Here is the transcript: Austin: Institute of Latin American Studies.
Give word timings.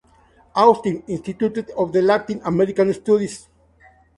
Austin: 0.55 1.03
Institute 1.05 1.63
of 1.77 1.93
Latin 1.93 2.41
American 2.43 2.91
Studies. 2.91 3.47